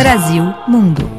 [0.00, 1.10] Brasil Mundo.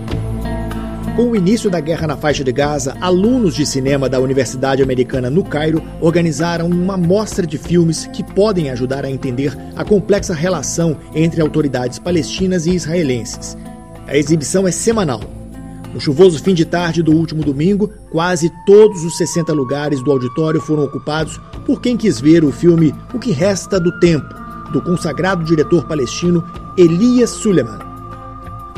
[1.15, 5.29] Com o início da guerra na faixa de Gaza, alunos de cinema da Universidade Americana
[5.29, 10.97] no Cairo organizaram uma mostra de filmes que podem ajudar a entender a complexa relação
[11.13, 13.55] entre autoridades palestinas e israelenses.
[14.07, 15.21] A exibição é semanal.
[15.93, 20.59] No chuvoso fim de tarde do último domingo, quase todos os 60 lugares do auditório
[20.59, 24.33] foram ocupados por quem quis ver o filme O que Resta do Tempo,
[24.71, 26.43] do consagrado diretor palestino
[26.75, 27.90] Elias Suleiman.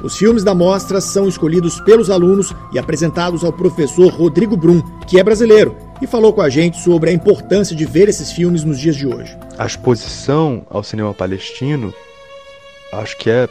[0.03, 5.17] Os filmes da mostra são escolhidos pelos alunos e apresentados ao professor Rodrigo Brum, que
[5.17, 8.77] é brasileiro, e falou com a gente sobre a importância de ver esses filmes nos
[8.77, 9.37] dias de hoje.
[9.57, 11.93] A exposição ao cinema palestino
[12.91, 13.47] acho que é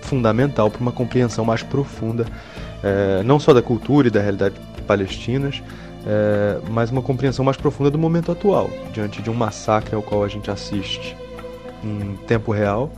[0.00, 2.26] fundamental para uma compreensão mais profunda,
[2.82, 4.54] é, não só da cultura e da realidade
[4.86, 5.62] palestinas,
[6.06, 10.24] é, mas uma compreensão mais profunda do momento atual, diante de um massacre ao qual
[10.24, 11.14] a gente assiste
[11.84, 12.90] em tempo real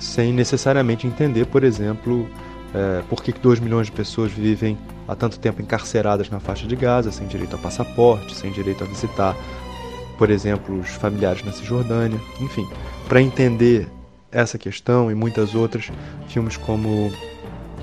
[0.00, 2.28] sem necessariamente entender, por exemplo,
[2.74, 4.76] é, por que 2 milhões de pessoas vivem
[5.06, 8.86] há tanto tempo encarceradas na faixa de Gaza, sem direito a passaporte, sem direito a
[8.86, 9.36] visitar,
[10.16, 12.20] por exemplo, os familiares na Cisjordânia.
[12.40, 12.66] Enfim,
[13.08, 13.88] para entender
[14.32, 15.90] essa questão e muitas outras,
[16.28, 17.12] filmes como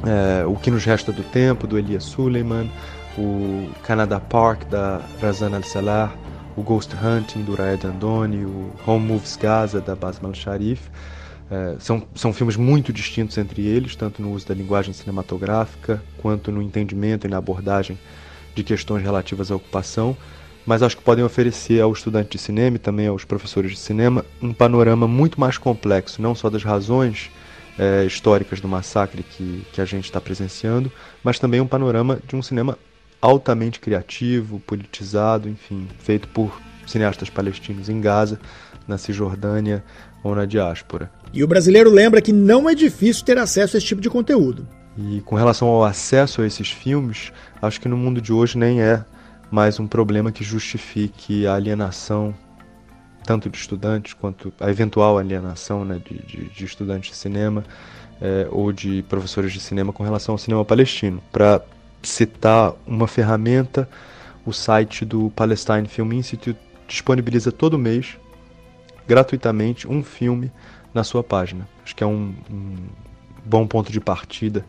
[0.05, 2.69] é, O Que Nos Resta do Tempo, do Elias Suleiman,
[3.17, 6.13] o Canada Park, da Razan Al-Salah,
[6.55, 10.89] o Ghost Hunting, do Raed Andoni, o Home Moves Gaza, da Basma Al-Sharif,
[11.49, 16.51] é, são, são filmes muito distintos entre eles, tanto no uso da linguagem cinematográfica, quanto
[16.51, 17.97] no entendimento e na abordagem
[18.53, 20.17] de questões relativas à ocupação,
[20.65, 24.25] mas acho que podem oferecer ao estudante de cinema e também aos professores de cinema
[24.41, 27.31] um panorama muito mais complexo, não só das razões
[27.79, 30.91] é, históricas do massacre que, que a gente está presenciando,
[31.23, 32.77] mas também um panorama de um cinema
[33.21, 38.39] altamente criativo, politizado, enfim, feito por cineastas palestinos em Gaza,
[38.88, 39.83] na Cisjordânia
[40.23, 41.11] ou na diáspora.
[41.33, 44.67] E o brasileiro lembra que não é difícil ter acesso a esse tipo de conteúdo.
[44.97, 48.81] E com relação ao acesso a esses filmes, acho que no mundo de hoje nem
[48.81, 49.03] é
[49.52, 52.33] mais um problema que justifique a alienação
[53.27, 57.64] tanto de estudantes quanto a eventual alienação né, de, de, de estudantes de cinema
[58.21, 61.21] é, ou de professores de cinema com relação ao cinema palestino.
[61.31, 61.61] Para
[62.02, 63.87] citar uma ferramenta,
[64.45, 68.17] o site do Palestine Film Institute disponibiliza todo mês,
[69.07, 70.51] gratuitamente, um filme
[70.93, 71.67] na sua página.
[71.83, 72.75] Acho que é um, um
[73.45, 74.65] bom ponto de partida,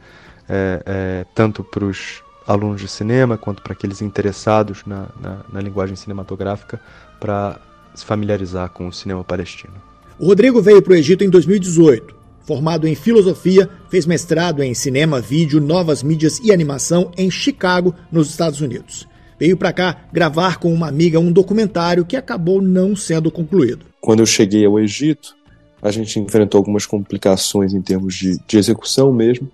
[0.48, 5.60] é, é, tanto para os alunos de cinema quanto para aqueles interessados na, na, na
[5.60, 6.80] linguagem cinematográfica
[7.20, 7.60] para
[7.94, 9.74] se familiarizar com o cinema palestino.
[10.18, 12.16] O Rodrigo veio para o Egito em 2018.
[12.44, 18.30] Formado em filosofia, fez mestrado em cinema, vídeo, novas mídias e animação em Chicago, nos
[18.30, 19.07] Estados Unidos.
[19.38, 23.86] Veio para cá gravar com uma amiga um documentário que acabou não sendo concluído.
[24.00, 25.36] Quando eu cheguei ao Egito,
[25.80, 29.48] a gente enfrentou algumas complicações em termos de, de execução mesmo.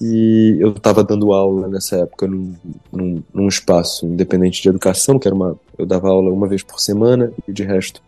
[0.00, 2.54] E eu estava dando aula nessa época num,
[2.90, 5.58] num, num, espaço independente de educação, que era uma.
[5.76, 8.02] Eu dava aula uma vez por semana e de resto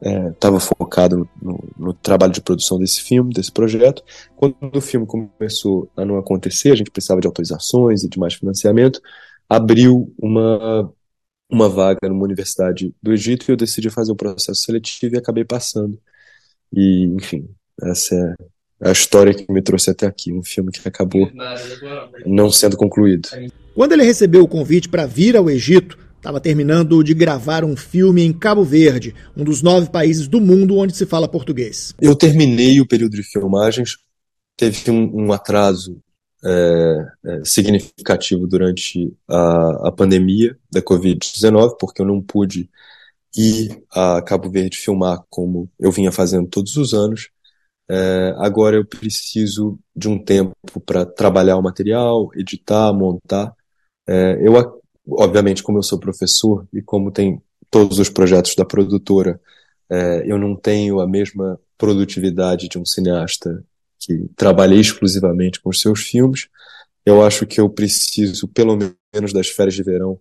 [0.00, 4.02] estava é, focado no, no, trabalho de produção desse filme, desse projeto.
[4.34, 8.34] Quando o filme começou a não acontecer, a gente precisava de autorizações e de mais
[8.34, 9.00] financiamento,
[9.50, 10.88] abriu uma,
[11.50, 15.44] uma vaga numa universidade do Egito e eu decidi fazer o processo seletivo e acabei
[15.44, 15.98] passando.
[16.72, 17.48] E, enfim,
[17.82, 18.14] essa
[18.80, 21.28] é a história que me trouxe até aqui, um filme que acabou
[22.24, 23.28] não sendo concluído.
[23.74, 28.22] Quando ele recebeu o convite para vir ao Egito, estava terminando de gravar um filme
[28.22, 31.92] em Cabo Verde, um dos nove países do mundo onde se fala português.
[32.00, 33.96] Eu terminei o período de filmagens,
[34.56, 36.00] teve um, um atraso
[36.44, 42.70] é, é, significativo durante a, a pandemia da Covid-19, porque eu não pude
[43.36, 47.30] ir a Cabo Verde filmar como eu vinha fazendo todos os anos.
[47.88, 50.54] É, agora eu preciso de um tempo
[50.86, 53.54] para trabalhar o material, editar, montar.
[54.08, 54.54] É, eu,
[55.08, 59.40] obviamente, como eu sou professor e como tem todos os projetos da produtora,
[59.90, 63.64] é, eu não tenho a mesma produtividade de um cineasta
[64.00, 66.48] que trabalha exclusivamente com os seus filmes.
[67.04, 68.76] Eu acho que eu preciso, pelo
[69.14, 70.18] menos, das férias de verão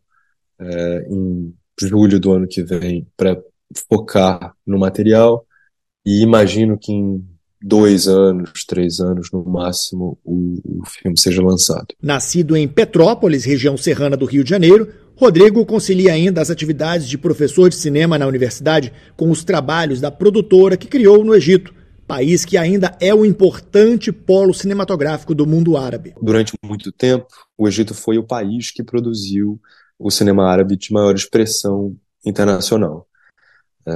[0.59, 3.41] é, em julho do ano que vem para
[3.87, 5.45] focar no material
[6.05, 7.25] e imagino que em
[7.61, 11.87] dois anos, três anos no máximo, o, o, filme seja lançado.
[12.01, 17.17] Nascido em Petrópolis, região serrana do Rio de Janeiro, Rodrigo concilia ainda as atividades de
[17.17, 21.73] professor de cinema na universidade com os trabalhos da produtora que criou no Egito,
[22.09, 26.15] país que ainda é o importante polo cinematográfico do mundo árabe.
[26.19, 29.61] Durante muito tempo, o Egito foi o país que produziu
[30.00, 31.95] o cinema árabe de maior expressão
[32.25, 33.07] internacional.
[33.85, 33.91] É,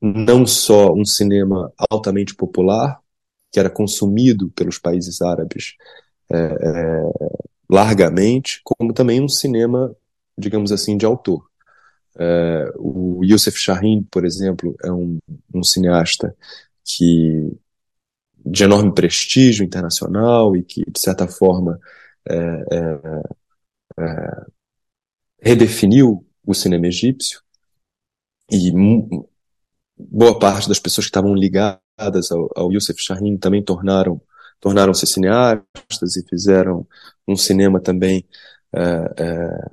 [0.00, 2.98] não só um cinema altamente popular,
[3.52, 5.74] que era consumido pelos países árabes
[6.28, 7.02] é, é,
[7.70, 9.94] largamente, como também um cinema,
[10.36, 11.46] digamos assim, de autor.
[12.18, 15.18] É, o Youssef Shahin, por exemplo, é um,
[15.54, 16.34] um cineasta
[16.84, 17.58] que
[18.44, 21.78] de enorme prestígio internacional e que, de certa forma,
[22.28, 24.46] é, é, é
[25.40, 27.40] redefiniu o cinema egípcio.
[28.50, 28.72] E
[29.96, 34.20] boa parte das pessoas que estavam ligadas ao, ao Youssef Shahin também tornaram
[34.60, 36.86] tornaram-se cineastas e fizeram
[37.26, 38.24] um cinema também
[38.72, 38.80] é,
[39.18, 39.70] é,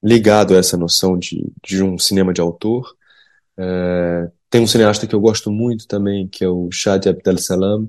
[0.00, 2.96] ligado a essa noção de, de um cinema de autor.
[3.62, 7.88] É, tem um cineasta que eu gosto muito também, que é o Shadi Abdel Salam,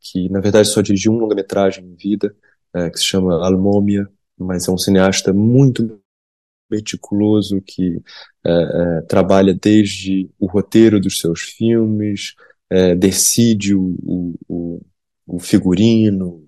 [0.00, 2.34] que na verdade só dirigiu um longa-metragem em vida,
[2.74, 6.00] é, que se chama Almômia, mas é um cineasta muito
[6.68, 8.02] meticuloso que
[8.44, 12.34] é, trabalha desde o roteiro dos seus filmes,
[12.98, 14.80] decide o, o,
[15.26, 16.42] o figurino,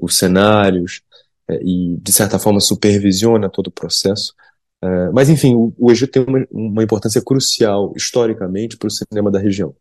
[0.00, 1.02] os cenários
[1.50, 4.34] e de certa forma supervisiona todo o processo.
[4.82, 9.30] É, mas enfim, o, o Egito tem uma, uma, importância crucial historicamente para o cinema
[9.30, 9.74] da região.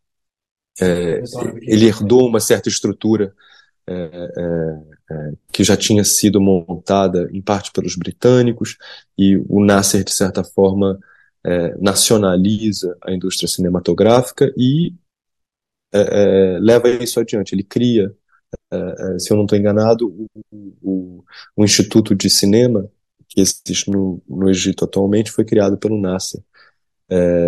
[1.62, 3.33] ele herdou uma certa estrutura
[3.88, 8.77] é, é, é, que já tinha sido montada em parte pelos britânicos,
[9.18, 11.00] e o Nasser, de certa forma,
[11.44, 14.95] é, nacionaliza a indústria cinematográfica e
[15.94, 17.53] é, é, leva isso adiante.
[17.53, 18.12] Ele cria,
[19.19, 20.27] se eu não estou enganado, o,
[20.81, 21.24] o,
[21.56, 22.89] o, Instituto de Cinema,
[23.36, 26.42] que existe no, no Egito atualmente, foi criado pelo Nasser,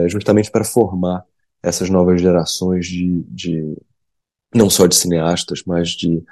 [0.07, 1.23] justamente para formar
[1.63, 3.77] essas novas gerações de, de
[4.53, 6.23] não só de cineastas, mas de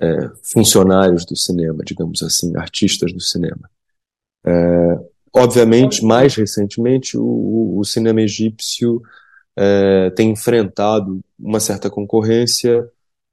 [0.00, 3.70] é, funcionários do cinema, digamos assim, artistas do cinema.
[4.44, 4.98] É,
[5.32, 9.00] obviamente, mais recentemente, o, o cinema egípcio
[9.56, 12.84] é, tem enfrentado uma certa concorrência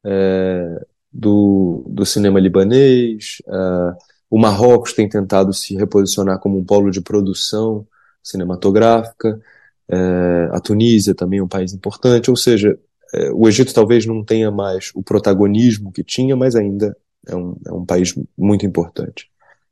[0.05, 6.91] é, do, do cinema libanês, é, o Marrocos tem tentado se reposicionar como um polo
[6.91, 7.85] de produção
[8.23, 9.39] cinematográfica,
[9.89, 12.77] é, a Tunísia também é um país importante, ou seja,
[13.13, 16.95] é, o Egito talvez não tenha mais o protagonismo que tinha, mas ainda
[17.27, 19.27] é um, é um país muito importante.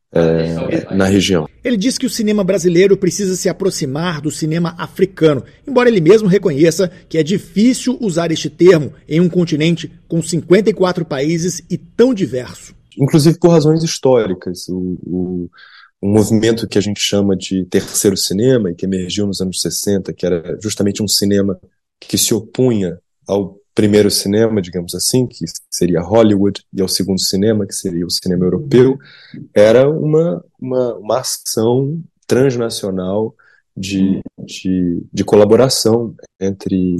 [0.10, 1.50] É, na região.
[1.62, 6.30] Ele diz que o cinema brasileiro precisa se aproximar do cinema africano, embora ele mesmo
[6.30, 12.14] reconheça que é difícil usar este termo em um continente com 54 países e tão
[12.14, 12.77] diverso.
[12.98, 14.68] Inclusive por razões históricas.
[14.70, 15.50] O, o,
[16.02, 20.14] um movimento que a gente chama de terceiro cinema, e que emergiu nos anos 60,
[20.14, 21.60] que era justamente um cinema
[22.00, 27.66] que se opunha ao primeiro cinema, digamos assim, que seria Hollywood, e ao segundo cinema,
[27.66, 28.98] que seria o cinema europeu,
[29.54, 33.36] era uma, uma, uma ação transnacional
[33.76, 36.98] de, de, de colaboração entre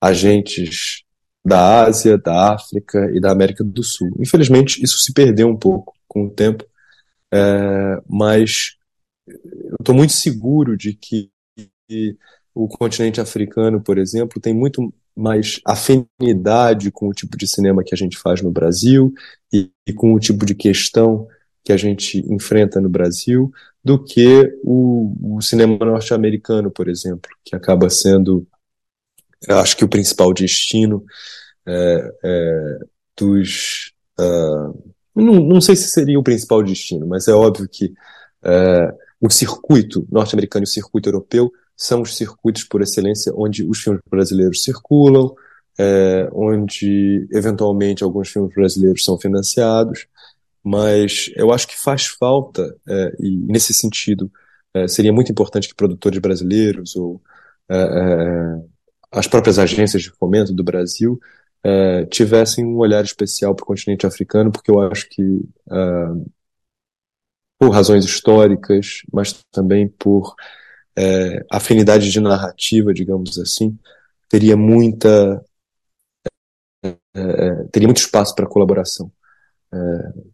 [0.00, 1.02] agentes
[1.44, 4.14] da Ásia, da África e da América do Sul.
[4.18, 6.64] Infelizmente, isso se perdeu um pouco com o tempo,
[7.32, 8.76] é, mas
[9.26, 11.30] eu estou muito seguro de que
[12.54, 17.94] o continente africano, por exemplo, tem muito mais afinidade com o tipo de cinema que
[17.94, 19.12] a gente faz no Brasil
[19.52, 21.26] e, e com o tipo de questão
[21.64, 23.52] que a gente enfrenta no Brasil
[23.84, 28.46] do que o, o cinema norte-americano, por exemplo, que acaba sendo,
[29.48, 31.04] acho que o principal destino
[31.66, 32.78] é, é,
[33.18, 33.92] dos.
[34.18, 39.30] Uh, não, não sei se seria o principal destino, mas é óbvio que uh, o
[39.30, 44.62] circuito norte-americano e o circuito europeu são os circuitos por excelência onde os filmes brasileiros
[44.62, 45.34] circulam,
[45.78, 50.06] é, onde eventualmente alguns filmes brasileiros são financiados,
[50.62, 54.30] mas eu acho que faz falta, é, e nesse sentido
[54.74, 57.20] é, seria muito importante que produtores brasileiros ou
[57.68, 58.62] é, é,
[59.12, 61.20] as próprias agências de fomento do Brasil
[61.64, 65.40] é, tivessem um olhar especial para o continente africano, porque eu acho que
[67.62, 70.34] por razões históricas, mas também por
[70.98, 73.78] é, afinidade de narrativa, digamos assim,
[74.28, 75.44] teria muita
[76.84, 79.12] é, é teria muito espaço para colaboração.
[79.72, 79.78] É,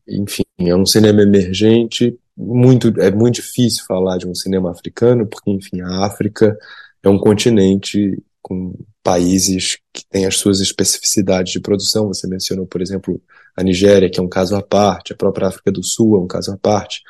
[0.09, 5.51] enfim, é um cinema emergente, muito é muito difícil falar de um cinema africano, porque
[5.51, 6.57] enfim, a África
[7.03, 12.09] é um continente com países que têm as suas especificidades de produção.
[12.09, 13.21] Você mencionou, por exemplo,
[13.57, 16.27] a Nigéria, que é um caso à parte, a própria África do Sul é um
[16.27, 17.03] caso à parte,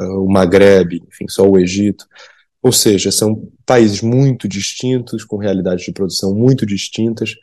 [0.00, 2.06] uh, o Maghreb, enfim, só o Egito.
[2.62, 7.34] Ou seja, são países muito distintos, com realidades de produção muito distintas,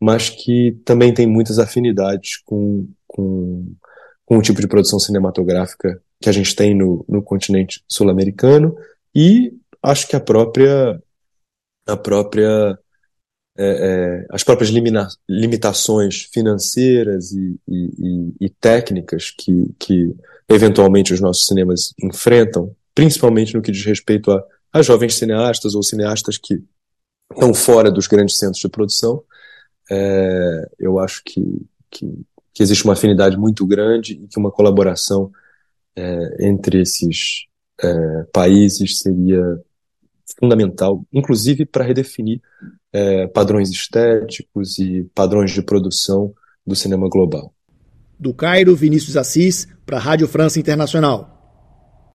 [0.00, 3.74] mas que também têm muitas afinidades com, com,
[4.24, 8.74] com o tipo de produção cinematográfica que a gente tem no, no continente sul-americano
[9.14, 11.00] e acho que a própria
[11.90, 12.78] a própria
[13.58, 20.14] é, as próprias limina, limitações financeiras e, e, e técnicas que, que
[20.48, 24.42] eventualmente os nossos cinemas enfrentam, principalmente no que diz respeito a,
[24.72, 26.62] a jovens cineastas ou cineastas que
[27.30, 29.22] estão fora dos grandes centros de produção,
[29.90, 32.06] é, eu acho que, que,
[32.54, 35.30] que, existe uma afinidade muito grande e que uma colaboração
[35.94, 37.46] é, entre esses
[37.82, 39.60] é, países seria
[40.38, 42.40] fundamental, inclusive para redefinir
[42.92, 46.32] é, padrões estéticos e padrões de produção
[46.66, 47.52] do cinema global.
[48.18, 51.39] Do Cairo, Vinícius Assis, para a Rádio França Internacional.